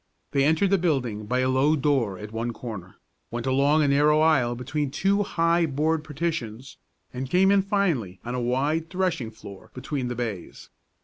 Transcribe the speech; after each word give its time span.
They 0.31 0.45
entered 0.45 0.71
the 0.71 0.79
building 0.79 1.27
by 1.27 1.41
a 1.41 1.47
low 1.47 1.75
door 1.75 2.17
at 2.17 2.31
one 2.31 2.53
corner, 2.53 2.95
went 3.29 3.45
along 3.45 3.83
a 3.83 3.87
narrow 3.87 4.19
aisle 4.19 4.55
between 4.55 4.89
two 4.89 5.21
high 5.21 5.67
board 5.67 6.03
partitions, 6.03 6.77
and 7.13 7.29
came 7.29 7.51
in 7.51 7.61
finally 7.61 8.19
on 8.25 8.33
the 8.33 8.39
wide 8.39 8.89
threshing 8.89 9.29
floor 9.29 9.69
between 9.75 10.07
the 10.07 10.15
bays. 10.15 10.69